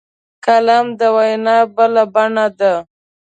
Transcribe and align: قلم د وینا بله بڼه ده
قلم 0.45 0.85
د 0.99 1.01
وینا 1.15 1.57
بله 1.75 2.03
بڼه 2.13 2.47
ده 2.59 2.73